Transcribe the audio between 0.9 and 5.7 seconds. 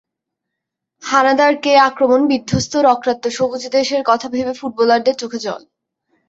হানাদারকে আক্রমণে বিধ্বস্ত রক্তাক্ত সবুজ দেশের কথা ভেবে ফুটবলারদের চোখে জল।